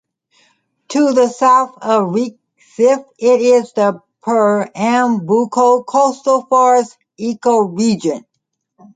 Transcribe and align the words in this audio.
To 0.87 1.13
the 1.13 1.27
south 1.27 1.77
of 1.83 2.07
Recife 2.09 3.05
it 3.19 3.39
is 3.41 3.71
the 3.73 4.01
Pernambuco 4.23 5.83
coastal 5.85 6.47
forests 6.47 6.97
ecoregion. 7.19 8.25